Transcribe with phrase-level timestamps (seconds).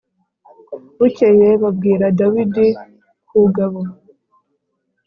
[0.97, 2.67] Bukeye babwira Dawidi
[3.27, 3.81] ku gabo